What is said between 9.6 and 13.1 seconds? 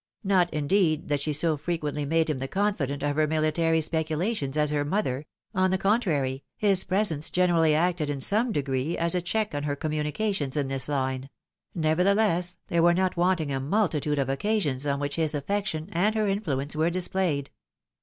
her communications in this Une: nevertheless, there were